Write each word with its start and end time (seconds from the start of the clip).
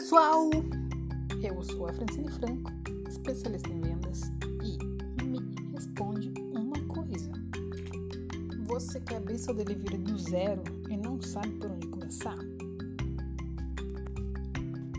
pessoal! 0.00 0.48
Eu 1.42 1.62
sou 1.62 1.86
a 1.86 1.92
Francine 1.92 2.30
Franco, 2.30 2.72
especialista 3.06 3.68
em 3.68 3.82
vendas, 3.82 4.22
e 4.64 5.22
me 5.22 5.38
responde 5.74 6.32
uma 6.54 6.80
coisa: 6.88 7.30
Você 8.66 8.98
quer 9.00 9.16
abrir 9.16 9.36
seu 9.36 9.52
delivery 9.52 9.98
do 9.98 10.18
zero 10.18 10.62
e 10.88 10.96
não 10.96 11.20
sabe 11.20 11.50
por 11.50 11.70
onde 11.70 11.86
começar? 11.88 12.38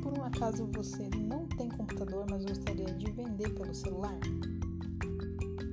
Por 0.04 0.20
um 0.20 0.23
acaso 0.23 0.70
você 0.71 1.09
não 1.18 1.47
tem 1.47 1.68
computador, 1.70 2.27
mas 2.29 2.45
gostaria 2.45 2.93
de 2.93 3.11
vender 3.11 3.49
pelo 3.55 3.73
celular? 3.73 4.20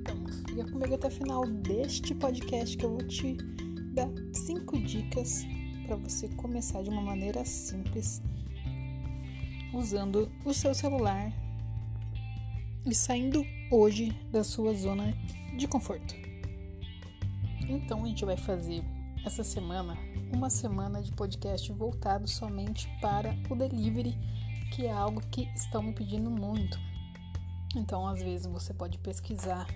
Então 0.01 0.25
fica 0.47 0.71
comigo 0.71 0.95
até 0.95 1.07
o 1.07 1.11
final 1.11 1.45
deste 1.45 2.15
podcast 2.15 2.75
que 2.75 2.83
eu 2.83 2.89
vou 2.89 3.07
te 3.07 3.37
dar 3.93 4.09
5 4.33 4.79
dicas 4.79 5.45
para 5.85 5.97
você 5.97 6.27
começar 6.29 6.81
de 6.81 6.89
uma 6.89 7.03
maneira 7.03 7.45
simples 7.45 8.23
usando 9.73 10.31
o 10.45 10.53
seu 10.53 10.73
celular 10.73 11.31
e 12.85 12.93
saindo 12.95 13.45
hoje 13.71 14.11
da 14.31 14.43
sua 14.43 14.73
zona 14.73 15.13
de 15.57 15.67
conforto. 15.67 16.15
Então 17.67 18.03
a 18.03 18.07
gente 18.07 18.25
vai 18.25 18.37
fazer 18.37 18.83
essa 19.25 19.43
semana 19.43 19.97
uma 20.31 20.49
semana 20.49 21.01
de 21.01 21.11
podcast 21.11 21.71
voltado 21.71 22.27
somente 22.27 22.87
para 23.01 23.35
o 23.49 23.55
delivery, 23.55 24.15
que 24.73 24.85
é 24.85 24.91
algo 24.91 25.21
que 25.29 25.49
estão 25.55 25.81
me 25.81 25.93
pedindo 25.93 26.29
muito. 26.29 26.79
Então, 27.75 28.07
às 28.07 28.21
vezes 28.21 28.47
você 28.47 28.73
pode 28.73 28.97
pesquisar 28.97 29.67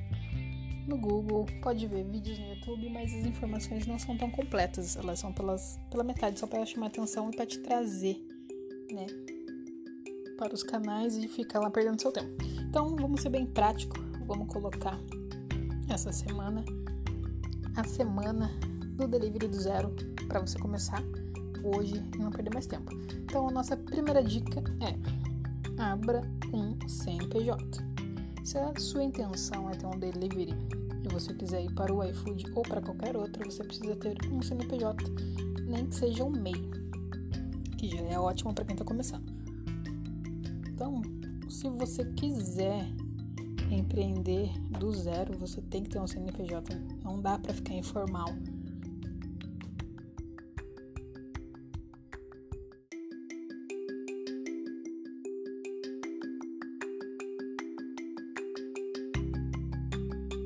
no 0.87 0.97
Google, 0.97 1.45
pode 1.61 1.85
ver 1.87 2.03
vídeos 2.03 2.37
no 2.39 2.49
YouTube, 2.49 2.89
mas 2.89 3.13
as 3.13 3.25
informações 3.25 3.85
não 3.85 3.97
são 3.97 4.17
tão 4.17 4.29
completas, 4.29 4.95
elas 4.95 5.19
são 5.19 5.31
pelas, 5.31 5.79
pela 5.89 6.03
metade, 6.03 6.39
só 6.39 6.47
para 6.47 6.65
chamar 6.65 6.87
atenção 6.87 7.29
e 7.29 7.35
para 7.35 7.45
te 7.45 7.59
trazer, 7.59 8.17
né, 8.91 9.05
para 10.43 10.53
os 10.53 10.61
canais 10.61 11.15
e 11.15 11.25
ficar 11.29 11.59
lá 11.59 11.69
perdendo 11.69 12.01
seu 12.01 12.11
tempo. 12.11 12.43
Então, 12.67 12.97
vamos 12.97 13.21
ser 13.21 13.29
bem 13.29 13.45
prático, 13.45 13.95
vamos 14.27 14.51
colocar 14.51 14.99
essa 15.87 16.11
semana 16.11 16.65
a 17.77 17.83
semana 17.85 18.51
do 18.97 19.07
delivery 19.07 19.47
do 19.47 19.55
zero 19.55 19.95
para 20.27 20.41
você 20.41 20.59
começar 20.59 21.01
hoje 21.63 21.95
e 22.13 22.17
não 22.17 22.29
perder 22.29 22.53
mais 22.53 22.67
tempo. 22.67 22.91
Então, 23.23 23.47
a 23.47 23.51
nossa 23.51 23.77
primeira 23.77 24.21
dica 24.21 24.61
é 24.81 25.81
abra 25.81 26.21
um 26.53 26.77
CNPJ. 26.89 27.81
Se 28.43 28.57
a 28.57 28.73
sua 28.77 29.03
intenção 29.03 29.69
é 29.69 29.75
ter 29.75 29.85
um 29.85 29.97
delivery 29.97 30.53
e 31.03 31.07
você 31.07 31.33
quiser 31.33 31.63
ir 31.63 31.73
para 31.73 31.93
o 31.93 32.03
iFood 32.03 32.51
ou 32.53 32.63
para 32.63 32.81
qualquer 32.81 33.15
outro, 33.15 33.49
você 33.49 33.63
precisa 33.63 33.95
ter 33.95 34.17
um 34.29 34.41
CNPJ, 34.41 35.09
nem 35.65 35.85
que 35.85 35.95
seja 35.95 36.25
um 36.25 36.29
MEI, 36.29 36.69
que 37.77 37.87
já 37.87 38.01
é 38.01 38.19
ótimo 38.19 38.53
para 38.53 38.65
quem 38.65 38.73
está 38.73 38.83
começando. 38.83 39.32
Então, 40.83 41.01
se 41.49 41.69
você 41.69 42.03
quiser 42.03 42.85
empreender 43.71 44.51
do 44.77 44.91
zero, 44.91 45.37
você 45.37 45.61
tem 45.61 45.81
que 45.81 45.89
ter 45.89 45.99
um 45.99 46.05
CNPJ. 46.05 46.75
Não 47.05 47.21
dá 47.21 47.39
para 47.39 47.53
ficar 47.53 47.75
informal. 47.75 48.27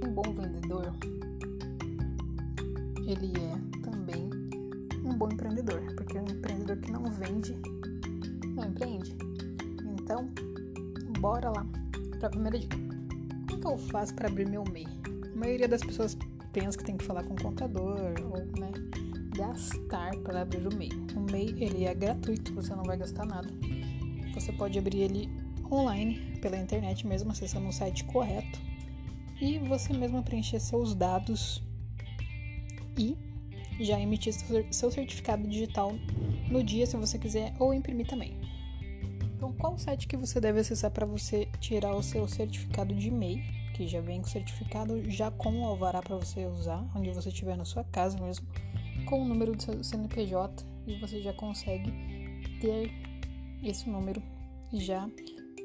Um 0.06 0.14
bom 0.14 0.34
vendedor, 0.36 0.94
ele 3.08 3.34
é 3.40 3.82
também 3.82 4.30
um 5.04 5.18
bom 5.18 5.30
empreendedor, 5.32 5.82
porque 5.96 6.20
um 6.20 6.28
empreendedor 6.28 6.78
que 6.78 6.92
não 6.92 7.06
vende, 7.06 7.56
não 8.56 8.66
empreende. 8.66 9.18
Então, 10.08 10.26
bora 11.20 11.50
lá 11.50 11.68
para 12.18 12.28
a 12.28 12.30
primeira 12.30 12.58
dica. 12.58 12.78
Como 13.50 13.60
que 13.60 13.68
eu 13.68 13.78
faço 13.78 14.16
para 14.16 14.30
abrir 14.30 14.48
meu 14.48 14.64
MEI? 14.72 14.88
A 15.34 15.38
maioria 15.38 15.68
das 15.68 15.82
pessoas 15.82 16.18
pensa 16.54 16.78
que 16.78 16.86
tem 16.86 16.96
que 16.96 17.04
falar 17.04 17.26
com 17.26 17.34
o 17.34 17.44
contador 17.44 18.00
ou 18.24 18.38
né, 18.58 18.72
gastar 19.36 20.16
para 20.20 20.44
abrir 20.44 20.66
o 20.66 20.74
MEI. 20.74 20.92
O 21.14 21.30
MEI 21.30 21.54
ele 21.62 21.84
é 21.84 21.94
gratuito, 21.94 22.54
você 22.54 22.74
não 22.74 22.86
vai 22.86 22.96
gastar 22.96 23.26
nada. 23.26 23.50
Você 24.34 24.54
pode 24.54 24.80
abrir 24.80 25.02
ele 25.02 25.30
online 25.70 26.40
pela 26.40 26.56
internet 26.56 27.06
mesmo, 27.06 27.32
acessando 27.32 27.68
o 27.68 27.74
site 27.74 28.06
correto 28.06 28.62
e 29.42 29.60
você 29.60 29.92
mesmo 29.92 30.24
preencher 30.24 30.62
seus 30.62 30.96
dados 30.96 31.62
e 32.98 33.18
já 33.82 34.00
emitir 34.00 34.34
seu 34.72 34.90
certificado 34.90 35.46
digital 35.46 35.92
no 36.50 36.64
dia 36.64 36.86
se 36.86 36.96
você 36.96 37.20
quiser 37.20 37.54
ou 37.60 37.74
imprimir 37.74 38.08
também. 38.08 38.47
Então, 39.38 39.54
qual 39.54 39.78
site 39.78 40.08
que 40.08 40.18
você 40.18 40.42
deve 40.42 40.60
acessar 40.60 40.90
para 40.90 41.06
você 41.06 41.48
tirar 41.60 41.96
o 41.96 42.02
seu 42.02 42.28
certificado 42.28 42.94
de 42.96 43.12
MEI, 43.12 43.44
que 43.76 43.88
já 43.88 44.02
vem 44.02 44.20
com 44.20 44.28
certificado, 44.28 45.08
já 45.12 45.30
com 45.30 45.62
o 45.62 45.66
alvará 45.66 46.02
para 46.02 46.16
você 46.16 46.48
usar, 46.48 46.84
onde 46.96 47.12
você 47.12 47.30
estiver 47.30 47.56
na 47.56 47.64
sua 47.64 47.84
casa 47.84 48.20
mesmo, 48.20 48.48
com 49.06 49.22
o 49.22 49.28
número 49.28 49.56
do 49.56 49.62
seu 49.62 49.84
CNPJ 49.84 50.66
e 50.88 51.00
você 51.00 51.22
já 51.22 51.32
consegue 51.34 51.94
ter 52.60 52.92
esse 53.64 53.88
número 53.88 54.24
e 54.74 54.80
já 54.80 55.08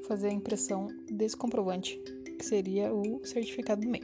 fazer 0.06 0.28
a 0.28 0.32
impressão 0.32 0.88
desse 1.10 1.34
comprovante, 1.34 1.98
que 2.38 2.44
seria 2.44 2.92
o 2.92 3.24
certificado 3.24 3.80
do 3.80 3.88
MEI. 3.88 4.02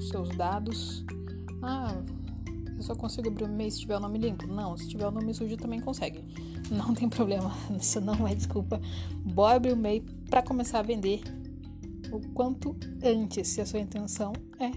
seus 0.09 0.29
dados. 0.29 1.03
Ah, 1.61 2.01
eu 2.75 2.81
só 2.81 2.95
consigo 2.95 3.27
abrir 3.27 3.43
o 3.43 3.47
e-mail 3.47 3.71
se 3.71 3.81
tiver 3.81 3.97
o 3.97 3.99
nome 3.99 4.19
limpo? 4.19 4.47
Não, 4.47 4.77
se 4.77 4.87
tiver 4.87 5.07
o 5.07 5.11
nome 5.11 5.33
sujo 5.33 5.57
também 5.57 5.81
consegue. 5.81 6.23
Não 6.71 6.93
tem 6.95 7.09
problema, 7.09 7.51
isso 7.77 7.99
não 7.99 8.27
é 8.27 8.35
desculpa. 8.35 8.79
Bora 9.33 9.57
abrir 9.57 9.71
o 9.71 9.75
e-mail 9.75 10.03
para 10.29 10.41
começar 10.41 10.79
a 10.79 10.83
vender 10.83 11.21
o 12.11 12.19
quanto 12.33 12.75
antes, 13.03 13.49
se 13.49 13.61
a 13.61 13.65
sua 13.65 13.79
intenção 13.79 14.33
é 14.59 14.71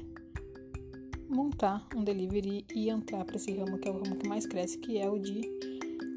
montar 1.33 1.87
um 1.97 2.05
delivery 2.05 2.65
e 2.75 2.91
entrar 2.91 3.25
para 3.25 3.37
esse 3.37 3.53
ramo 3.57 3.79
que 3.79 3.89
é 3.89 3.91
o 3.91 3.95
ramo 3.95 4.17
que 4.17 4.29
mais 4.29 4.47
cresce, 4.47 4.79
que 4.79 4.99
é 4.99 5.09
o 5.09 5.19
de 5.19 5.41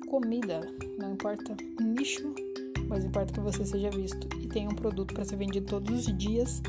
comida. 0.08 0.62
Não 1.00 1.14
importa 1.14 1.56
o 1.80 1.84
nicho, 1.84 2.34
mas 2.88 3.06
importa 3.06 3.34
que 3.34 3.40
você 3.40 3.66
seja 3.66 3.90
visto 3.90 4.28
e 4.42 4.48
tenha 4.48 4.70
um 4.70 4.76
produto 4.76 5.14
para 5.14 5.26
ser 5.26 5.38
vendido 5.38 5.66
todos 5.66 6.08
os 6.08 6.18
dias 6.18 6.62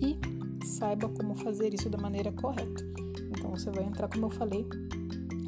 e 0.00 0.16
saiba 0.64 1.08
como 1.08 1.34
fazer 1.34 1.72
isso 1.72 1.88
da 1.88 1.98
maneira 1.98 2.30
correta. 2.32 2.84
Então 3.30 3.50
você 3.50 3.70
vai 3.70 3.84
entrar, 3.84 4.08
como 4.08 4.26
eu 4.26 4.30
falei, 4.30 4.66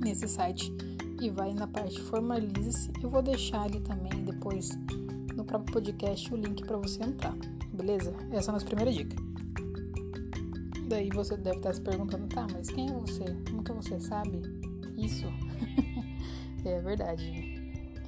nesse 0.01 0.27
site 0.27 0.73
e 1.21 1.29
vai 1.31 1.53
na 1.53 1.67
parte 1.67 2.01
formalize-se. 2.01 2.91
Eu 3.03 3.11
vou 3.11 3.23
deixar 3.23 3.63
ali 3.63 3.81
também 3.81 4.25
depois 4.25 4.71
no 5.37 5.45
próprio 5.45 5.73
podcast 5.75 6.33
o 6.33 6.37
link 6.37 6.65
para 6.65 6.79
você 6.79 7.03
entrar, 7.03 7.37
beleza? 7.73 8.15
Essa 8.33 8.49
é 8.49 8.51
a 8.51 8.53
nossa 8.55 8.67
primeira 8.67 8.93
dica. 8.93 9.28
Daí 10.89 11.11
você 11.11 11.37
deve 11.37 11.59
estar 11.59 11.75
se 11.75 11.83
perguntando, 11.83 12.27
tá, 12.29 12.47
mas 12.51 12.71
quem 12.71 12.89
é 12.89 12.93
você? 12.93 13.25
Como 13.51 13.63
que 13.63 13.73
você 13.73 14.01
sabe 14.01 14.41
isso? 14.97 15.27
é 16.65 16.81
verdade. 16.81 17.59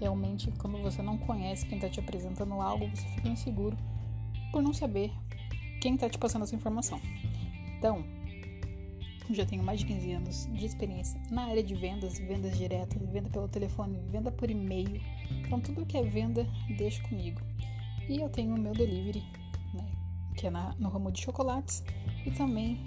Realmente, 0.00 0.50
quando 0.52 0.78
você 0.78 1.02
não 1.02 1.18
conhece 1.18 1.66
quem 1.66 1.76
está 1.76 1.90
te 1.90 2.00
apresentando 2.00 2.54
algo, 2.54 2.88
você 2.88 3.06
fica 3.08 3.28
inseguro 3.28 3.76
por 4.50 4.62
não 4.62 4.72
saber 4.72 5.12
quem 5.82 5.94
está 5.94 6.08
te 6.08 6.16
passando 6.16 6.44
essa 6.44 6.56
informação. 6.56 6.98
Então, 7.76 8.02
eu 9.28 9.34
já 9.34 9.44
tenho 9.44 9.62
mais 9.62 9.80
de 9.80 9.86
15 9.86 10.12
anos 10.12 10.48
de 10.50 10.64
experiência 10.64 11.20
na 11.30 11.44
área 11.44 11.62
de 11.62 11.74
vendas, 11.74 12.18
vendas 12.18 12.56
diretas, 12.56 12.98
venda 13.10 13.28
pelo 13.28 13.46
telefone, 13.46 14.00
venda 14.10 14.30
por 14.32 14.50
e-mail. 14.50 15.02
Então, 15.30 15.60
tudo 15.60 15.84
que 15.84 15.98
é 15.98 16.02
venda, 16.02 16.46
deixa 16.78 17.02
comigo. 17.02 17.42
E 18.08 18.22
eu 18.22 18.30
tenho 18.30 18.54
o 18.54 18.58
meu 18.58 18.72
delivery, 18.72 19.22
que 20.40 20.46
é 20.46 20.50
na, 20.50 20.74
no 20.78 20.88
ramo 20.88 21.12
de 21.12 21.20
chocolates 21.20 21.84
e 22.24 22.30
também 22.30 22.82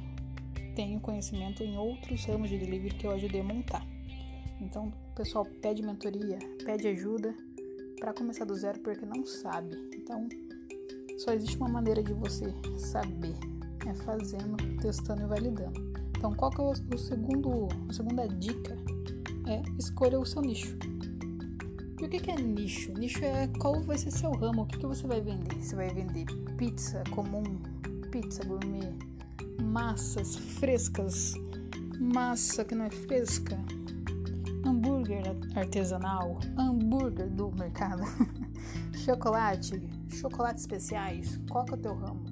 tenho 0.76 1.00
conhecimento 1.00 1.64
em 1.64 1.78
outros 1.78 2.26
ramos 2.26 2.50
de 2.50 2.58
delivery 2.58 2.96
que 2.96 3.06
eu 3.06 3.12
ajudei 3.12 3.42
a 3.42 3.44
montar. 3.44 3.86
Então, 4.60 4.92
o 5.12 5.16
pessoal 5.16 5.46
pede 5.62 5.84
mentoria, 5.84 6.40
pede 6.66 6.88
ajuda 6.88 7.36
para 8.00 8.12
começar 8.12 8.46
do 8.46 8.56
zero 8.56 8.80
porque 8.80 9.06
não 9.06 9.24
sabe. 9.24 9.76
Então, 9.96 10.28
só 11.20 11.32
existe 11.32 11.56
uma 11.58 11.70
maneira 11.70 12.02
de 12.02 12.12
você 12.12 12.52
saber, 12.76 13.36
é 13.88 13.94
fazendo, 14.04 14.58
testando 14.82 15.22
e 15.22 15.28
validando. 15.28 15.80
Então, 16.18 16.34
qual 16.34 16.50
que 16.50 16.60
é 16.60 16.64
o, 16.64 16.98
segundo, 16.98 17.68
a 17.88 17.94
segunda 17.94 18.28
dica? 18.28 18.76
É 19.46 19.62
escolha 19.78 20.20
o 20.20 20.26
seu 20.26 20.42
nicho. 20.42 20.76
E 22.02 22.06
o 22.06 22.10
que, 22.10 22.32
é 22.32 22.36
nicho? 22.36 22.92
Nicho 22.94 23.24
é 23.24 23.48
qual 23.60 23.82
vai 23.82 23.98
ser 23.98 24.12
seu 24.12 24.32
ramo, 24.32 24.64
o 24.64 24.66
que, 24.66 24.78
que 24.78 24.86
você 24.86 25.06
vai 25.08 25.22
vender? 25.22 25.56
Você 25.56 25.76
vai 25.76 25.90
vender 25.90 26.26
pizza 26.58 27.04
comum, 27.12 27.44
pizza 28.12 28.44
gourmet, 28.44 28.94
massas 29.62 30.36
frescas, 30.36 31.34
massa 32.00 32.66
que 32.66 32.76
não 32.76 32.86
é 32.86 32.90
fresca, 32.90 33.58
hambúrguer 34.66 35.24
artesanal, 35.56 36.40
hambúrguer 36.58 37.30
do 37.30 37.52
mercado, 37.52 38.04
chocolate, 39.06 39.82
chocolates 40.10 40.64
especiais, 40.64 41.40
qual 41.50 41.64
que 41.66 41.74
é 41.74 41.78
o 41.78 41.80
teu 41.80 41.96
ramo? 41.96 42.24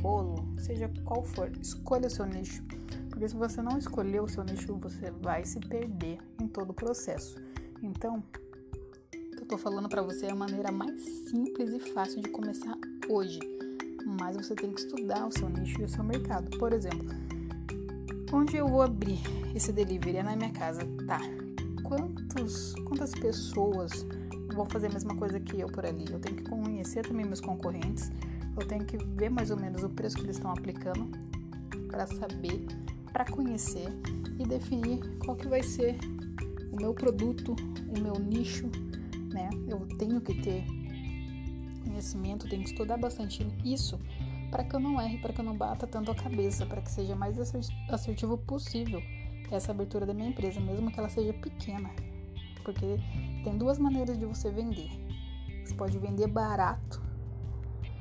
Bolo, 0.00 0.46
seja 0.58 0.90
qual 1.04 1.24
for, 1.24 1.50
escolha 1.60 2.06
o 2.06 2.10
seu 2.10 2.26
nicho. 2.26 2.62
Porque 3.08 3.28
se 3.28 3.34
você 3.34 3.62
não 3.62 3.78
escolher 3.78 4.20
o 4.20 4.28
seu 4.28 4.44
nicho, 4.44 4.76
você 4.76 5.10
vai 5.10 5.44
se 5.44 5.58
perder 5.58 6.18
em 6.38 6.46
todo 6.46 6.70
o 6.70 6.74
processo. 6.74 7.36
Então, 7.82 8.22
que 9.36 9.42
eu 9.42 9.46
tô 9.46 9.58
falando 9.58 9.88
para 9.88 10.00
você 10.00 10.26
é 10.26 10.32
a 10.32 10.34
maneira 10.34 10.72
mais 10.72 11.00
simples 11.28 11.72
e 11.72 11.78
fácil 11.78 12.22
de 12.22 12.30
começar 12.30 12.76
hoje. 13.08 13.38
Mas 14.20 14.36
você 14.36 14.54
tem 14.54 14.72
que 14.72 14.80
estudar 14.80 15.26
o 15.26 15.32
seu 15.32 15.48
nicho 15.48 15.80
e 15.80 15.84
o 15.84 15.88
seu 15.88 16.02
mercado. 16.02 16.56
Por 16.58 16.72
exemplo, 16.72 17.06
onde 18.32 18.56
eu 18.56 18.66
vou 18.66 18.82
abrir 18.82 19.20
esse 19.54 19.72
delivery? 19.72 20.18
É 20.18 20.22
na 20.22 20.34
minha 20.34 20.52
casa. 20.52 20.82
Tá. 21.06 21.20
Quantos, 21.82 22.74
quantas 22.86 23.12
pessoas 23.12 24.06
vão 24.54 24.64
fazer 24.66 24.86
a 24.86 24.92
mesma 24.92 25.14
coisa 25.16 25.38
que 25.38 25.60
eu 25.60 25.68
por 25.68 25.84
ali? 25.84 26.06
Eu 26.10 26.18
tenho 26.18 26.36
que 26.36 26.44
conhecer 26.44 27.06
também 27.06 27.26
meus 27.26 27.40
concorrentes. 27.40 28.10
Eu 28.58 28.66
tenho 28.66 28.84
que 28.84 28.96
ver 28.96 29.28
mais 29.28 29.50
ou 29.50 29.56
menos 29.58 29.82
o 29.82 29.90
preço 29.90 30.16
que 30.16 30.22
eles 30.22 30.36
estão 30.36 30.50
aplicando 30.50 31.10
para 31.88 32.06
saber 32.06 32.64
para 33.16 33.24
conhecer 33.24 33.88
e 34.38 34.46
definir 34.46 35.00
qual 35.24 35.34
que 35.34 35.48
vai 35.48 35.62
ser 35.62 35.96
o 36.70 36.76
meu 36.76 36.92
produto, 36.92 37.56
o 37.88 37.98
meu 37.98 38.12
nicho, 38.18 38.70
né? 39.36 39.50
Eu 39.68 39.86
tenho 39.98 40.20
que 40.20 40.34
ter 40.40 40.64
conhecimento, 41.84 42.48
tenho 42.48 42.62
que 42.62 42.70
estudar 42.70 42.96
bastante 42.96 43.46
isso 43.62 44.00
para 44.50 44.64
que 44.64 44.74
eu 44.74 44.80
não 44.80 45.00
erre, 45.00 45.18
para 45.18 45.32
que 45.32 45.40
eu 45.40 45.44
não 45.44 45.56
bata 45.56 45.86
tanto 45.86 46.10
a 46.10 46.14
cabeça, 46.14 46.64
para 46.64 46.80
que 46.80 46.90
seja 46.90 47.14
mais 47.14 47.38
assertivo 47.90 48.38
possível 48.38 49.02
essa 49.50 49.72
abertura 49.72 50.06
da 50.06 50.14
minha 50.14 50.30
empresa, 50.30 50.58
mesmo 50.58 50.90
que 50.90 50.98
ela 50.98 51.08
seja 51.08 51.32
pequena. 51.34 51.90
Porque 52.64 52.98
tem 53.44 53.58
duas 53.58 53.78
maneiras 53.78 54.18
de 54.18 54.24
você 54.24 54.50
vender. 54.50 54.90
Você 55.64 55.74
pode 55.74 55.98
vender 55.98 56.28
barato, 56.28 57.02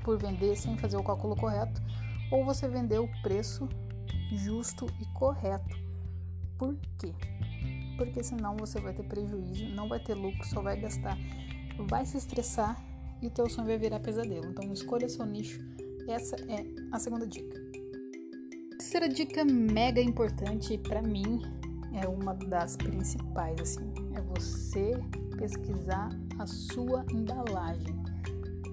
por 0.04 0.18
vender 0.18 0.56
sem 0.56 0.78
fazer 0.78 0.98
o 0.98 1.04
cálculo 1.04 1.36
correto, 1.36 1.82
ou 2.32 2.46
você 2.46 2.68
vender 2.70 3.00
o 3.00 3.10
preço 3.22 3.68
justo 4.32 4.86
e 5.02 5.06
correto. 5.14 5.78
Por 6.58 6.76
quê? 6.98 7.14
Porque 7.98 8.24
senão 8.24 8.56
você 8.58 8.80
vai 8.80 8.94
ter 8.94 9.04
prejuízo, 9.04 9.68
não 9.70 9.88
vai 9.88 10.00
ter 10.00 10.14
lucro, 10.14 10.46
só 10.46 10.62
vai 10.62 10.80
gastar, 10.80 11.18
vai 11.88 12.06
se 12.06 12.18
estressar 12.18 12.84
e 13.22 13.28
o 13.28 13.30
teu 13.30 13.50
sonho 13.50 13.68
vai 13.68 13.78
virar 13.78 14.00
pesadelo. 14.00 14.48
Então 14.48 14.72
escolha 14.72 15.08
seu 15.08 15.26
nicho. 15.26 15.60
Essa 16.08 16.36
é 16.48 16.66
a 16.92 17.00
segunda 17.00 17.26
dica. 17.26 17.60
Terceira 18.78 19.10
dica 19.10 19.44
mega 19.44 20.02
importante 20.02 20.78
para 20.78 21.02
mim 21.02 21.42
é 21.94 22.08
uma 22.08 22.34
das 22.34 22.76
principais 22.76 23.60
assim, 23.60 23.92
é 24.14 24.22
você 24.22 24.92
pesquisar 25.38 26.10
a 26.38 26.46
sua 26.46 27.06
embalagem. 27.12 27.96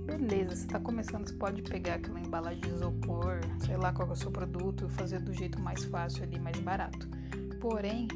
Beleza, 0.05 0.57
você 0.57 0.67
está 0.67 0.81
começando, 0.81 1.29
você 1.29 1.35
pode 1.35 1.63
pegar 1.63 1.95
aquela 1.95 2.21
embalagem 2.21 2.61
de 2.61 2.69
isopor, 2.69 3.41
sei 3.65 3.77
lá 3.77 3.93
qual 3.93 4.09
é 4.09 4.13
o 4.13 4.17
seu 4.17 4.31
produto, 4.31 4.89
fazer 4.89 5.21
do 5.21 5.33
jeito 5.33 5.61
mais 5.61 5.85
fácil 5.85 6.25
ali, 6.25 6.39
mais 6.39 6.59
barato. 6.59 7.09
Porém, 7.61 8.09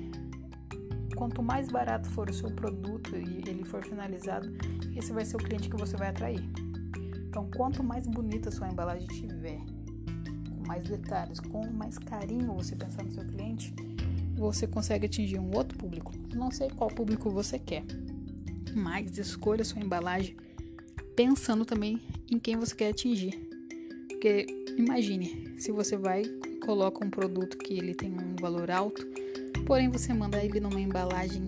quanto 1.16 1.42
mais 1.42 1.68
barato 1.68 2.08
for 2.10 2.28
o 2.28 2.32
seu 2.32 2.50
produto 2.50 3.16
e 3.16 3.48
ele 3.48 3.64
for 3.64 3.82
finalizado, 3.82 4.48
esse 4.94 5.12
vai 5.12 5.24
ser 5.24 5.36
o 5.36 5.40
cliente 5.40 5.68
que 5.68 5.76
você 5.76 5.96
vai 5.96 6.08
atrair. 6.08 6.44
Então, 7.28 7.50
quanto 7.50 7.82
mais 7.82 8.06
bonita 8.06 8.50
sua 8.50 8.68
embalagem 8.68 9.08
tiver, 9.08 9.58
com 10.54 10.66
mais 10.66 10.84
detalhes, 10.84 11.40
com 11.40 11.66
mais 11.66 11.98
carinho 11.98 12.54
você 12.54 12.76
pensar 12.76 13.02
no 13.02 13.10
seu 13.10 13.24
cliente, 13.24 13.74
você 14.36 14.66
consegue 14.66 15.06
atingir 15.06 15.38
um 15.38 15.50
outro 15.56 15.76
público. 15.78 16.12
não 16.34 16.50
sei 16.50 16.68
qual 16.70 16.90
público 16.90 17.30
você 17.30 17.58
quer, 17.58 17.84
mas 18.74 19.16
escolha 19.16 19.64
sua 19.64 19.82
embalagem 19.82 20.36
pensando 21.16 21.64
também 21.64 22.00
em 22.30 22.38
quem 22.38 22.56
você 22.56 22.74
quer 22.74 22.90
atingir. 22.90 23.48
Porque 24.08 24.46
imagine, 24.76 25.54
se 25.58 25.72
você 25.72 25.96
vai 25.96 26.22
e 26.22 26.56
coloca 26.56 27.04
um 27.04 27.10
produto 27.10 27.56
que 27.56 27.74
ele 27.74 27.94
tem 27.94 28.12
um 28.12 28.36
valor 28.38 28.70
alto, 28.70 29.06
porém 29.66 29.90
você 29.90 30.14
manda 30.14 30.42
ele 30.42 30.60
numa 30.60 30.80
embalagem 30.80 31.42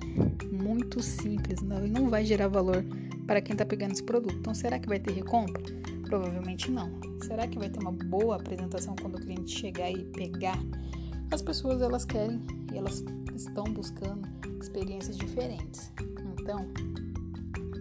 muito 0.51 1.01
simples, 1.01 1.63
não, 1.63 1.79
ele 1.79 1.93
não 1.93 2.11
vai 2.11 2.25
gerar 2.25 2.49
valor 2.49 2.85
para 3.27 3.41
quem 3.41 3.55
está 3.55 3.65
pegando 3.65 3.93
esse 3.93 4.03
produto. 4.03 4.35
Então, 4.35 4.53
será 4.55 4.79
que 4.79 4.89
vai 4.89 4.99
ter 4.99 5.13
recompra? 5.13 5.63
Provavelmente 6.03 6.71
não. 6.71 6.91
Será 7.23 7.47
que 7.47 7.59
vai 7.59 7.71
ter 7.71 7.79
uma 7.81 7.93
boa 7.93 8.37
apresentação 8.37 8.97
quando 9.01 9.17
o 9.17 9.21
cliente 9.21 9.57
chegar 9.57 9.91
e 9.91 10.05
pegar? 10.05 10.59
As 11.31 11.41
pessoas 11.41 11.81
elas 11.81 12.05
querem 12.05 12.41
e 12.73 12.77
elas 12.77 13.05
estão 13.37 13.65
buscando 13.65 14.29
experiências 14.61 15.17
diferentes. 15.17 15.93
Então, 16.41 16.67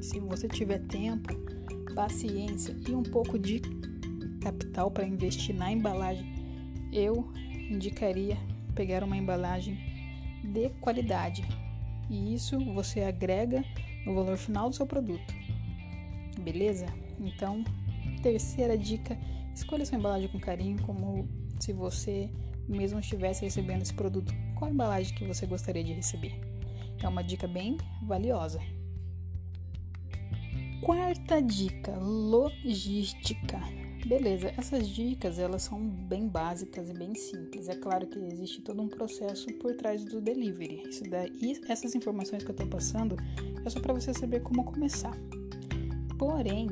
se 0.01 0.19
você 0.19 0.47
tiver 0.47 0.79
tempo, 0.87 1.33
paciência 1.95 2.75
e 2.87 2.93
um 2.93 3.03
pouco 3.03 3.39
de 3.39 3.61
capital 4.41 4.91
para 4.91 5.07
investir 5.07 5.55
na 5.55 5.71
embalagem, 5.71 6.31
eu 6.93 7.27
indicaria 7.71 8.37
pegar 8.75 9.03
uma 9.03 9.17
embalagem 9.17 9.96
de 10.47 10.69
qualidade. 10.81 11.43
E 12.09 12.33
isso 12.33 12.57
você 12.73 13.01
agrega 13.01 13.63
no 14.05 14.15
valor 14.15 14.37
final 14.37 14.69
do 14.69 14.75
seu 14.75 14.85
produto. 14.85 15.33
Beleza? 16.39 16.85
Então, 17.19 17.63
terceira 18.21 18.77
dica, 18.77 19.17
escolha 19.53 19.85
sua 19.85 19.97
embalagem 19.97 20.29
com 20.29 20.39
carinho, 20.39 20.81
como 20.83 21.27
se 21.59 21.73
você 21.73 22.29
mesmo 22.67 22.99
estivesse 22.99 23.43
recebendo 23.43 23.81
esse 23.81 23.93
produto. 23.93 24.33
Qual 24.55 24.71
embalagem 24.71 25.15
que 25.15 25.25
você 25.25 25.45
gostaria 25.45 25.83
de 25.83 25.93
receber? 25.93 26.39
É 27.01 27.07
uma 27.07 27.23
dica 27.23 27.47
bem 27.47 27.77
valiosa. 28.03 28.59
Quarta 30.81 31.41
dica, 31.41 31.95
logística. 31.97 33.59
Beleza, 34.07 34.53
essas 34.57 34.87
dicas 34.87 35.37
elas 35.37 35.63
são 35.63 35.85
bem 35.85 36.29
básicas 36.29 36.89
e 36.89 36.93
bem 36.93 37.13
simples. 37.13 37.67
É 37.67 37.75
claro 37.75 38.07
que 38.07 38.17
existe 38.17 38.61
todo 38.61 38.81
um 38.81 38.87
processo 38.87 39.47
por 39.55 39.75
trás 39.75 40.05
do 40.05 40.21
delivery. 40.21 40.81
Isso 40.87 41.03
daí, 41.09 41.59
essas 41.67 41.93
informações 41.93 42.41
que 42.41 42.49
eu 42.49 42.53
estou 42.53 42.67
passando 42.67 43.17
é 43.65 43.69
só 43.69 43.81
para 43.81 43.93
você 43.93 44.13
saber 44.13 44.39
como 44.43 44.63
começar. 44.63 45.11
Porém, 46.17 46.69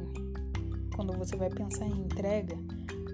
quando 0.96 1.12
você 1.18 1.36
vai 1.36 1.50
pensar 1.50 1.86
em 1.86 2.06
entrega, 2.06 2.56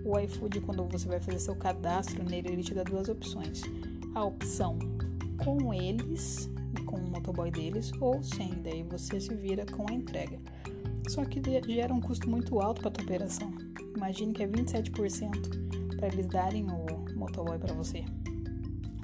o 0.05 0.19
iFood, 0.19 0.61
quando 0.61 0.87
você 0.87 1.07
vai 1.07 1.19
fazer 1.19 1.39
seu 1.39 1.55
cadastro 1.55 2.23
nele, 2.23 2.49
ele 2.49 2.63
te 2.63 2.75
dá 2.75 2.83
duas 2.83 3.09
opções. 3.09 3.63
A 4.13 4.23
opção 4.23 4.77
com 5.43 5.73
eles, 5.73 6.47
com 6.85 6.97
o 6.97 7.09
motoboy 7.09 7.49
deles, 7.49 7.91
ou 7.99 8.21
sem, 8.21 8.53
daí 8.61 8.83
você 8.83 9.19
se 9.19 9.33
vira 9.33 9.65
com 9.65 9.89
a 9.89 9.93
entrega. 9.95 10.37
Só 11.09 11.25
que 11.25 11.41
gera 11.67 11.93
um 11.93 11.99
custo 11.99 12.29
muito 12.29 12.59
alto 12.59 12.81
para 12.81 12.89
a 12.89 12.91
tua 12.91 13.03
operação. 13.03 13.53
Imagine 13.95 14.33
que 14.33 14.43
é 14.43 14.47
27% 14.47 15.95
para 15.97 16.07
eles 16.07 16.27
darem 16.27 16.65
o 16.69 17.15
motoboy 17.15 17.57
para 17.59 17.73
você. 17.73 18.03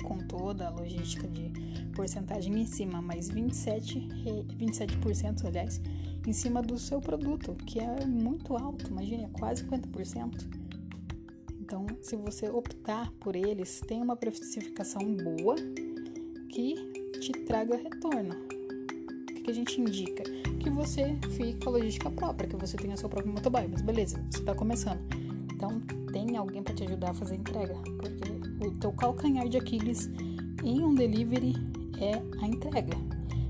Com 0.04 0.18
toda 0.20 0.68
a 0.68 0.70
logística 0.70 1.28
de 1.28 1.52
porcentagem 1.96 2.62
em 2.62 2.66
cima, 2.66 3.02
mas 3.02 3.30
27, 3.30 4.08
27% 4.58 5.46
aliás, 5.46 5.82
em 6.26 6.34
cima 6.34 6.62
do 6.62 6.78
seu 6.78 7.02
produto, 7.02 7.56
que 7.66 7.80
é 7.80 8.06
muito 8.06 8.56
alto, 8.56 8.88
imagine, 8.90 9.26
é 9.26 9.30
quase 9.30 9.66
50%. 9.66 10.48
Então, 11.60 11.86
se 12.02 12.16
você 12.16 12.50
optar 12.50 13.12
por 13.20 13.36
eles, 13.36 13.82
tem 13.82 14.02
uma 14.02 14.16
precificação 14.16 15.02
boa 15.16 15.56
que 16.50 16.76
te 17.20 17.32
traga 17.32 17.76
retorno 17.76 18.47
que 19.48 19.52
a 19.52 19.54
gente 19.54 19.80
indica? 19.80 20.24
Que 20.60 20.70
você 20.70 21.18
fique 21.38 21.64
com 21.64 21.70
a 21.70 21.74
logística 21.74 22.12
própria, 22.12 22.50
que 22.50 22.56
você 22.58 22.76
tenha 22.76 22.98
seu 22.98 23.08
próprio 23.08 23.32
motoboy. 23.32 23.66
Mas 23.72 23.82
beleza, 23.82 24.22
você 24.30 24.40
está 24.40 24.54
começando. 24.54 25.00
Então 25.54 25.80
tem 26.12 26.36
alguém 26.36 26.62
para 26.62 26.74
te 26.74 26.84
ajudar 26.84 27.12
a 27.12 27.14
fazer 27.14 27.36
a 27.36 27.38
entrega, 27.38 27.74
porque 27.98 28.68
o 28.68 28.72
teu 28.72 28.92
calcanhar 28.92 29.48
de 29.48 29.58
Aquiles 29.58 30.10
em 30.64 30.84
um 30.84 30.94
delivery 30.94 31.54
é 31.98 32.22
a 32.44 32.48
entrega. 32.48 32.98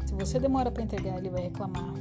Se 0.05 0.13
você 0.13 0.39
demora 0.39 0.69
para 0.69 0.83
entregar, 0.83 1.17
ele 1.17 1.31
vai 1.31 1.43
reclamar. 1.43 1.93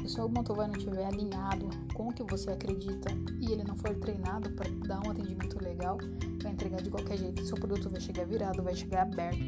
Se 0.00 0.04
o 0.04 0.08
seu 0.08 0.28
motoboy 0.28 0.66
não 0.66 0.76
estiver 0.76 1.06
alinhado 1.06 1.70
com 1.94 2.08
o 2.08 2.12
que 2.12 2.22
você 2.22 2.50
acredita 2.50 3.10
e 3.40 3.52
ele 3.52 3.64
não 3.64 3.74
for 3.74 3.94
treinado 3.94 4.50
para 4.50 4.68
dar 4.86 5.06
um 5.06 5.10
atendimento 5.12 5.62
legal, 5.64 5.96
vai 6.42 6.52
entregar 6.52 6.82
de 6.82 6.90
qualquer 6.90 7.16
jeito. 7.16 7.42
Seu 7.46 7.56
produto 7.56 7.88
vai 7.88 8.02
chegar 8.02 8.26
virado, 8.26 8.62
vai 8.62 8.74
chegar 8.74 9.02
aberto. 9.02 9.40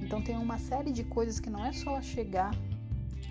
Então 0.00 0.22
tem 0.22 0.36
uma 0.38 0.58
série 0.58 0.92
de 0.92 1.02
coisas 1.02 1.40
que 1.40 1.50
não 1.50 1.64
é 1.64 1.72
só 1.72 2.00
chegar 2.00 2.52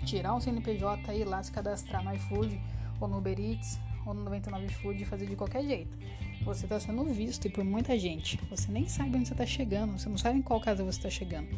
tirar 0.04 0.34
um 0.34 0.40
CNPJ 0.40 1.12
e 1.12 1.20
ir 1.20 1.24
lá 1.24 1.42
se 1.42 1.52
cadastrar 1.52 2.02
no 2.04 2.14
iFood 2.14 2.60
ou 3.00 3.08
no 3.08 3.18
Uber 3.18 3.38
Eats 3.38 3.78
ou 4.06 4.14
no 4.14 4.24
99 4.24 4.68
Food 4.68 5.02
e 5.02 5.06
fazer 5.06 5.26
de 5.26 5.36
qualquer 5.36 5.64
jeito. 5.64 5.96
Você 6.42 6.64
está 6.64 6.80
sendo 6.80 7.04
visto 7.04 7.46
e 7.46 7.50
por 7.50 7.64
muita 7.64 7.98
gente. 7.98 8.38
Você 8.48 8.72
nem 8.72 8.88
sabe 8.88 9.16
onde 9.16 9.28
você 9.28 9.34
está 9.34 9.44
chegando, 9.44 9.98
você 9.98 10.08
não 10.08 10.16
sabe 10.16 10.38
em 10.38 10.42
qual 10.42 10.60
casa 10.60 10.82
você 10.82 10.98
está 10.98 11.10
chegando. 11.10 11.48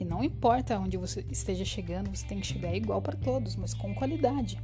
E 0.00 0.04
não 0.04 0.22
importa 0.24 0.78
onde 0.78 0.96
você 0.96 1.24
esteja 1.30 1.64
chegando, 1.64 2.14
você 2.14 2.26
tem 2.26 2.40
que 2.40 2.46
chegar 2.46 2.74
igual 2.74 3.00
para 3.00 3.16
todos, 3.16 3.54
mas 3.54 3.72
com 3.72 3.94
qualidade. 3.94 4.60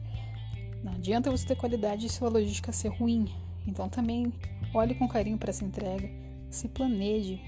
Não 0.83 0.92
adianta 0.92 1.30
você 1.30 1.47
ter 1.47 1.57
qualidade 1.57 2.07
e 2.07 2.11
sua 2.11 2.28
logística 2.28 2.73
ser 2.73 2.88
ruim. 2.88 3.28
Então 3.66 3.88
também 3.88 4.33
olhe 4.75 4.95
com 4.95 5.07
carinho 5.07 5.38
para 5.38 5.50
essa 5.50 5.64
entrega, 5.64 6.11
se 6.50 6.68
planeje 6.68 7.40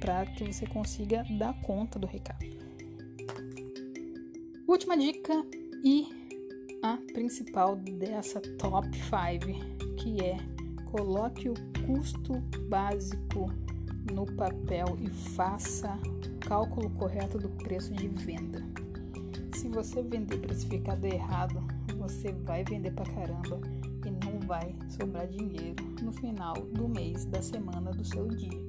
para 0.00 0.26
que 0.26 0.44
você 0.44 0.66
consiga 0.66 1.24
dar 1.38 1.52
conta 1.60 1.98
do 1.98 2.06
recado. 2.06 2.61
Última 4.66 4.96
dica 4.96 5.44
e 5.84 6.06
a 6.82 6.96
principal 7.12 7.76
dessa 7.76 8.40
top 8.40 8.88
5, 8.96 9.94
que 9.96 10.24
é 10.24 10.36
coloque 10.84 11.48
o 11.48 11.54
custo 11.84 12.34
básico 12.68 13.50
no 14.12 14.24
papel 14.36 14.96
e 15.00 15.08
faça 15.08 15.98
o 16.26 16.38
cálculo 16.46 16.90
correto 16.90 17.38
do 17.38 17.48
preço 17.48 17.92
de 17.92 18.08
venda. 18.08 18.64
Se 19.54 19.68
você 19.68 20.02
vender 20.02 20.38
precificado 20.38 21.06
errado, 21.06 21.60
você 21.98 22.32
vai 22.32 22.64
vender 22.64 22.92
pra 22.92 23.04
caramba 23.04 23.60
e 24.06 24.10
não 24.24 24.40
vai 24.46 24.74
sobrar 24.88 25.26
dinheiro 25.26 25.84
no 26.02 26.12
final 26.12 26.54
do 26.54 26.88
mês, 26.88 27.24
da 27.24 27.42
semana, 27.42 27.90
do 27.90 28.04
seu 28.04 28.28
dia. 28.28 28.66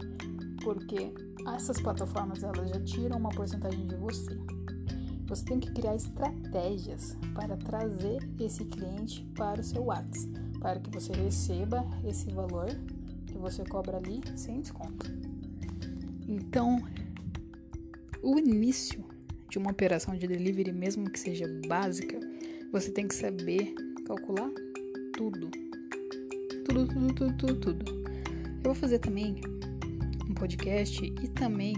Porque 0.64 1.14
essas 1.56 1.80
plataformas 1.80 2.44
elas 2.44 2.70
já 2.70 2.80
tiram 2.82 3.18
uma 3.18 3.30
porcentagem 3.30 3.86
de 3.86 3.96
você. 3.96 4.38
Você 5.34 5.46
tem 5.46 5.60
que 5.60 5.72
criar 5.72 5.96
estratégias 5.96 7.18
para 7.34 7.58
trazer 7.58 8.20
esse 8.40 8.66
cliente 8.66 9.26
para 9.36 9.62
o 9.62 9.64
seu 9.64 9.86
WhatsApp, 9.86 10.32
para 10.60 10.80
que 10.80 10.92
você 10.92 11.12
receba 11.12 11.84
esse 12.08 12.32
valor 12.32 12.68
que 13.26 13.36
você 13.40 13.64
cobra 13.64 13.98
ali 13.98 14.22
sem 14.36 14.62
desconto. 14.62 15.12
Então, 16.28 16.78
o 18.22 18.38
início 18.38 19.04
de 19.50 19.58
uma 19.58 19.72
operação 19.72 20.16
de 20.16 20.28
delivery, 20.28 20.72
mesmo 20.72 21.10
que 21.10 21.20
seja 21.20 21.46
básica, 21.68 22.20
você 22.72 22.92
tem 22.92 23.08
que 23.08 23.16
saber 23.16 23.74
calcular 24.06 24.52
tudo. 25.18 25.50
Tudo, 26.64 26.88
tudo, 26.88 27.14
tudo, 27.16 27.38
tudo, 27.38 27.60
tudo. 27.60 27.92
Eu 28.58 28.64
vou 28.66 28.76
fazer 28.76 29.00
também 29.00 29.42
um 30.30 30.36
podcast 30.36 31.04
e 31.04 31.28
também 31.30 31.74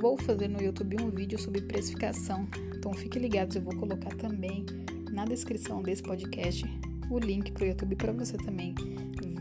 vou 0.00 0.16
fazer 0.16 0.48
no 0.48 0.62
YouTube 0.62 0.96
um 1.02 1.10
vídeo 1.10 1.38
sobre 1.38 1.60
precificação. 1.60 2.48
Então 2.74 2.94
fique 2.94 3.18
ligados, 3.18 3.54
eu 3.54 3.60
vou 3.60 3.76
colocar 3.76 4.08
também 4.16 4.64
na 5.12 5.26
descrição 5.26 5.82
desse 5.82 6.02
podcast 6.02 6.64
o 7.10 7.18
link 7.18 7.52
para 7.52 7.64
o 7.64 7.66
YouTube 7.66 7.96
para 7.96 8.12
você 8.12 8.38
também 8.38 8.74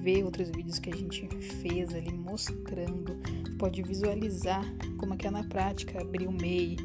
ver 0.01 0.25
outros 0.25 0.49
vídeos 0.49 0.77
que 0.77 0.89
a 0.91 0.95
gente 0.95 1.25
fez 1.61 1.93
ali 1.93 2.11
mostrando. 2.11 3.15
Pode 3.57 3.81
visualizar 3.81 4.65
como 4.97 5.13
é 5.13 5.17
que 5.17 5.27
é 5.27 5.31
na 5.31 5.45
prática 5.45 6.01
abrir 6.01 6.27
o 6.27 6.31
MEI, 6.31 6.75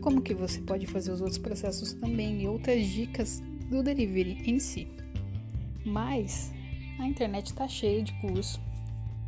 como 0.00 0.20
que 0.20 0.34
você 0.34 0.60
pode 0.60 0.84
fazer 0.86 1.12
os 1.12 1.20
outros 1.20 1.38
processos 1.38 1.92
também 1.92 2.42
e 2.42 2.48
outras 2.48 2.84
dicas 2.84 3.40
do 3.70 3.80
delivery 3.80 4.42
em 4.44 4.58
si. 4.58 4.88
Mas 5.84 6.52
a 6.98 7.06
internet 7.06 7.46
está 7.46 7.68
cheia 7.68 8.02
de 8.02 8.12
curso 8.14 8.60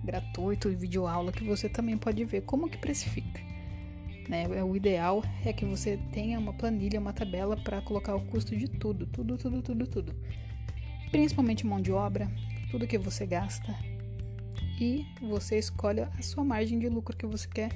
gratuito 0.03 0.71
e 0.71 0.75
videoaula 0.75 1.31
que 1.31 1.45
você 1.45 1.69
também 1.69 1.97
pode 1.97 2.25
ver 2.25 2.43
como 2.43 2.69
que 2.69 2.79
precifica. 2.79 3.46
Né? 4.29 4.47
O 4.65 4.77
ideal 4.77 5.23
é 5.45 5.53
que 5.53 5.65
você 5.65 5.99
tenha 6.13 6.39
uma 6.39 6.53
planilha, 6.53 6.99
uma 6.99 7.13
tabela 7.13 7.57
para 7.57 7.81
colocar 7.81 8.15
o 8.15 8.21
custo 8.27 8.57
de 8.57 8.69
tudo, 8.69 9.07
tudo, 9.07 9.37
tudo, 9.37 9.63
tudo, 9.63 9.87
tudo. 9.87 10.15
Principalmente 11.11 11.67
mão 11.67 11.81
de 11.81 11.93
obra, 11.93 12.31
tudo 12.71 12.87
que 12.87 12.99
você 12.99 13.25
gasta. 13.27 13.75
E 14.81 15.07
você 15.23 15.59
escolhe 15.59 16.01
a 16.01 16.23
sua 16.23 16.45
margem 16.45 16.79
de 16.79 16.89
lucro 16.89 17.17
que 17.17 17.27
você 17.27 17.49
quer 17.49 17.71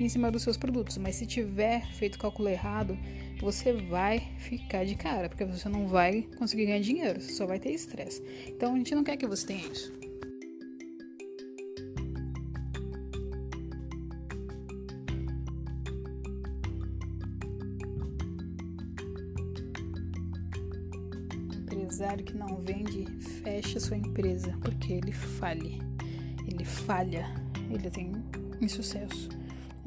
em 0.00 0.08
cima 0.08 0.30
dos 0.30 0.42
seus 0.42 0.56
produtos. 0.56 0.96
Mas 0.96 1.16
se 1.16 1.26
tiver 1.26 1.84
feito 1.92 2.14
o 2.14 2.18
cálculo 2.18 2.48
errado, 2.48 2.96
você 3.40 3.72
vai 3.72 4.20
ficar 4.38 4.84
de 4.84 4.94
cara, 4.94 5.28
porque 5.28 5.44
você 5.44 5.68
não 5.68 5.86
vai 5.86 6.22
conseguir 6.38 6.66
ganhar 6.66 6.80
dinheiro, 6.80 7.20
você 7.20 7.32
só 7.32 7.46
vai 7.46 7.58
ter 7.58 7.70
estresse. 7.70 8.22
Então 8.46 8.74
a 8.74 8.76
gente 8.76 8.94
não 8.94 9.04
quer 9.04 9.16
que 9.16 9.26
você 9.26 9.46
tenha 9.46 9.66
isso. 9.66 9.95
Empresário 21.96 22.24
que 22.24 22.36
não 22.36 22.56
vende, 22.56 23.06
fecha 23.42 23.80
sua 23.80 23.96
empresa, 23.96 24.54
porque 24.60 24.92
ele 24.92 25.12
fale. 25.12 25.80
Ele 26.46 26.62
falha, 26.62 27.26
ele 27.70 27.88
tem 27.88 28.12
insucesso. 28.60 29.30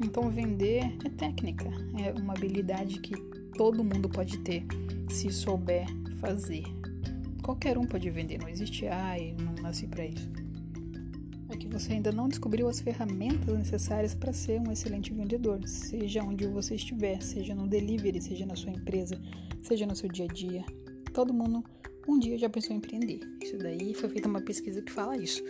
Então 0.02 0.28
vender 0.28 0.96
é 1.04 1.08
técnica, 1.10 1.70
é 2.02 2.12
uma 2.20 2.34
habilidade 2.34 2.98
que 2.98 3.14
todo 3.56 3.84
mundo 3.84 4.08
pode 4.08 4.38
ter 4.38 4.64
se 5.08 5.30
souber 5.30 5.86
fazer. 6.16 6.64
Qualquer 7.44 7.78
um 7.78 7.84
pode 7.84 8.10
vender, 8.10 8.38
não 8.38 8.48
existe 8.48 8.88
ai, 8.88 9.36
não 9.40 9.62
nasci 9.62 9.86
para 9.86 10.04
isso. 10.04 10.28
É 11.48 11.56
que 11.56 11.68
você 11.68 11.92
ainda 11.92 12.10
não 12.10 12.28
descobriu 12.28 12.68
as 12.68 12.80
ferramentas 12.80 13.56
necessárias 13.56 14.14
para 14.16 14.32
ser 14.32 14.60
um 14.60 14.72
excelente 14.72 15.12
vendedor, 15.12 15.60
seja 15.64 16.24
onde 16.24 16.44
você 16.48 16.74
estiver, 16.74 17.22
seja 17.22 17.54
no 17.54 17.68
delivery, 17.68 18.20
seja 18.20 18.44
na 18.46 18.56
sua 18.56 18.72
empresa, 18.72 19.20
seja 19.62 19.86
no 19.86 19.94
seu 19.94 20.08
dia 20.08 20.24
a 20.24 20.32
dia. 20.32 20.64
Todo 21.12 21.34
mundo 21.34 21.64
um 22.06 22.18
dia 22.18 22.38
já 22.38 22.48
pensou 22.48 22.74
em 22.74 22.78
empreender. 22.78 23.20
Isso 23.42 23.56
daí 23.58 23.94
foi 23.94 24.08
feita 24.08 24.28
uma 24.28 24.40
pesquisa 24.40 24.82
que 24.82 24.92
fala 24.92 25.16
isso. 25.16 25.42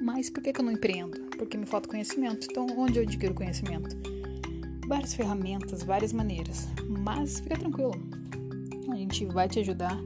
Mas 0.00 0.28
por 0.28 0.42
que, 0.42 0.52
que 0.52 0.60
eu 0.60 0.64
não 0.64 0.72
empreendo? 0.72 1.18
Porque 1.38 1.56
me 1.56 1.66
falta 1.66 1.88
conhecimento. 1.88 2.46
Então, 2.50 2.66
onde 2.76 2.98
eu 2.98 3.02
adquiro 3.04 3.34
conhecimento? 3.34 3.96
Várias 4.86 5.14
ferramentas, 5.14 5.82
várias 5.82 6.12
maneiras. 6.12 6.66
Mas 6.88 7.40
fica 7.40 7.56
tranquilo. 7.56 7.94
A 8.90 8.96
gente 8.96 9.24
vai 9.26 9.48
te 9.48 9.60
ajudar 9.60 9.96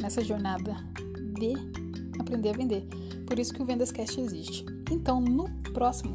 nessa 0.00 0.22
jornada 0.22 0.76
de 1.38 1.54
aprender 2.18 2.50
a 2.50 2.52
vender. 2.52 2.84
Por 3.26 3.38
isso 3.38 3.54
que 3.54 3.62
o 3.62 3.64
Vendascast 3.64 4.20
existe. 4.20 4.66
Então, 4.90 5.20
no 5.20 5.48
próximo 5.72 6.14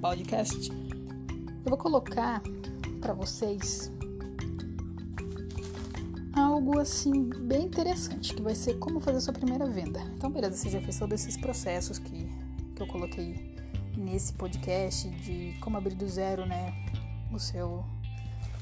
podcast, 0.00 0.70
eu 0.70 1.70
vou 1.70 1.78
colocar 1.78 2.42
para 3.00 3.12
vocês 3.12 3.90
algo 6.34 6.78
assim 6.78 7.30
bem 7.30 7.66
interessante, 7.66 8.34
que 8.34 8.42
vai 8.42 8.54
ser 8.54 8.78
como 8.78 9.00
fazer 9.00 9.20
sua 9.20 9.32
primeira 9.32 9.66
venda. 9.66 10.00
Então, 10.16 10.30
beleza, 10.30 10.56
você 10.56 10.70
já 10.70 10.80
fez 10.80 10.98
todos 10.98 11.20
esses 11.20 11.36
processos 11.36 11.98
que, 11.98 12.28
que 12.74 12.82
eu 12.82 12.86
coloquei 12.86 13.54
nesse 13.96 14.32
podcast 14.32 15.08
de 15.08 15.56
como 15.60 15.76
abrir 15.76 15.94
do 15.94 16.08
zero, 16.08 16.44
né, 16.46 16.74
o 17.32 17.38
seu 17.38 17.84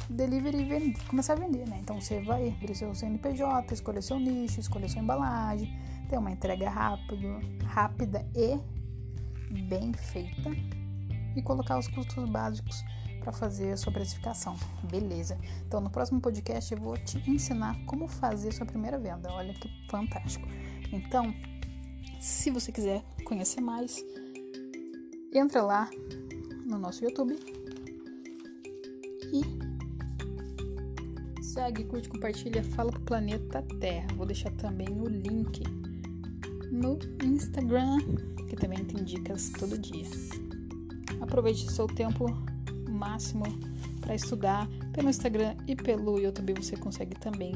delivery 0.09 0.91
e 0.91 0.95
começar 1.07 1.35
a 1.35 1.37
vender, 1.37 1.67
né? 1.67 1.79
Então 1.81 2.01
você 2.01 2.21
vai 2.21 2.49
abrir 2.49 2.75
seu 2.75 2.95
CNPJ, 2.95 3.73
escolher 3.73 4.03
seu 4.03 4.19
nicho, 4.19 4.61
escolher 4.61 4.89
sua 4.89 5.01
embalagem, 5.01 5.75
ter 6.09 6.19
uma 6.19 6.31
entrega 6.31 6.69
rápido, 6.69 7.41
rápida 7.65 8.27
e 8.35 8.59
bem 9.63 9.93
feita 9.93 10.51
e 11.35 11.43
colocar 11.43 11.79
os 11.79 11.89
custos 11.89 12.29
básicos 12.29 12.85
para 13.23 13.33
fazer 13.33 13.73
a 13.73 13.77
sua 13.77 13.93
precificação. 13.93 14.57
Beleza. 14.91 15.39
Então 15.67 15.81
no 15.81 15.89
próximo 15.89 16.21
podcast 16.21 16.75
eu 16.75 16.81
vou 16.81 16.99
te 16.99 17.19
ensinar 17.31 17.77
como 17.87 18.09
fazer 18.09 18.53
sua 18.53 18.67
primeira 18.67 18.99
venda. 18.99 19.33
Olha 19.33 19.55
que 19.55 19.71
fantástico. 19.89 20.47
Então, 20.93 21.35
se 22.21 22.51
você 22.51 22.71
quiser 22.71 23.03
conhecer 23.25 23.61
mais, 23.61 24.05
entra 25.33 25.63
lá 25.63 25.89
no 26.67 26.79
nosso 26.79 27.03
YouTube 27.03 27.39
e 29.33 29.43
segue, 31.43 31.85
curte, 31.85 32.09
compartilha, 32.09 32.63
fala 32.63 32.93
pro 32.93 33.01
planeta 33.01 33.63
Terra. 33.81 34.09
Vou 34.17 34.27
deixar 34.27 34.51
também 34.53 34.89
o 34.89 35.09
link 35.09 35.63
no 36.71 36.99
Instagram, 37.23 37.99
que 38.49 38.57
também 38.57 38.85
tem 38.85 39.05
dicas 39.05 39.51
todo 39.51 39.79
dia. 39.79 40.07
Aproveite 41.21 41.71
seu 41.73 41.87
tempo 41.87 42.27
máximo 43.03 43.45
para 44.01 44.15
estudar. 44.15 44.69
Pelo 44.93 45.09
Instagram 45.09 45.55
e 45.67 45.75
pelo 45.75 46.19
YouTube 46.19 46.55
você 46.55 46.77
consegue 46.77 47.15
também 47.19 47.53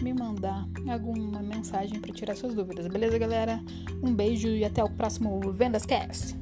me 0.00 0.14
mandar 0.14 0.66
alguma 0.88 1.42
mensagem 1.42 2.00
para 2.00 2.12
tirar 2.12 2.36
suas 2.36 2.54
dúvidas. 2.54 2.86
Beleza, 2.86 3.18
galera? 3.18 3.60
Um 4.02 4.14
beijo 4.14 4.48
e 4.48 4.64
até 4.64 4.82
o 4.82 4.88
próximo 4.88 5.52
Vendas 5.52 5.84
Cast. 5.84 6.37